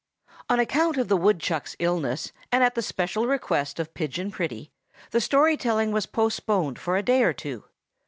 [0.49, 4.71] ON account of the woodchuck's illness, and at the special request of Pigeon Pretty,
[5.11, 7.65] the story telling was postponed for a day or two.